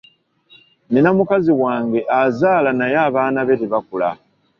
[0.91, 4.09] Nina mukazi wange wange azaala naye abaana be tebakula.